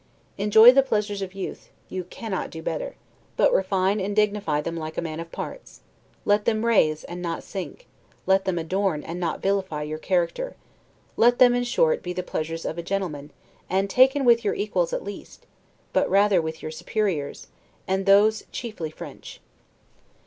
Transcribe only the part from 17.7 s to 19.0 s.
and those chiefly